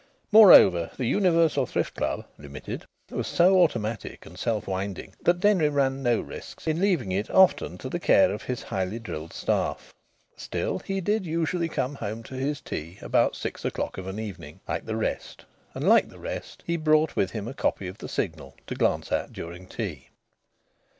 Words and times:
Moreover, 0.31 0.89
the 0.97 1.05
Universal 1.05 1.67
Thrift 1.67 1.93
Club 1.93 2.25
(Limited) 2.39 2.85
was 3.11 3.27
so 3.27 3.61
automatic 3.61 4.25
and 4.25 4.35
self 4.35 4.65
winding 4.67 5.13
that 5.21 5.39
Denry 5.39 5.69
ran 5.69 6.01
no 6.01 6.21
risks 6.21 6.65
in 6.65 6.81
leaving 6.81 7.11
it 7.11 7.29
often 7.29 7.77
to 7.77 7.87
the 7.87 7.99
care 7.99 8.33
of 8.33 8.41
his 8.41 8.63
highly 8.63 8.97
drilled 8.97 9.31
staff. 9.31 9.93
Still, 10.35 10.79
he 10.79 11.01
did 11.01 11.27
usually 11.27 11.69
come 11.69 11.93
home 11.93 12.23
to 12.23 12.33
his 12.33 12.61
tea 12.61 12.97
about 13.03 13.35
six 13.35 13.63
o'clock 13.63 13.99
of 13.99 14.07
an 14.07 14.17
evening, 14.17 14.59
like 14.67 14.87
the 14.87 14.95
rest, 14.95 15.45
and 15.75 15.87
like 15.87 16.09
the 16.09 16.17
rest, 16.17 16.63
he 16.65 16.77
brought 16.77 17.15
with 17.15 17.29
him 17.29 17.47
a 17.47 17.53
copy 17.53 17.87
of 17.87 17.99
the 17.99 18.09
Signal 18.09 18.55
to 18.65 18.73
glance 18.73 19.11
at 19.11 19.31
during 19.31 19.67
tea. 19.67 20.09